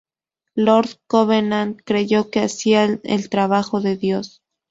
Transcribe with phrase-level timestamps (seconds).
[0.55, 4.41] Lord Covenant creyó que hacían el trabajo de Dios.